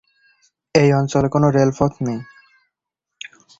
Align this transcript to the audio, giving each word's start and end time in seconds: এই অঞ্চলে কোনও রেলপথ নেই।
এই 0.75 0.89
অঞ্চলে 0.93 1.27
কোনও 1.27 1.47
রেলপথ 1.49 1.91
নেই। 2.01 2.19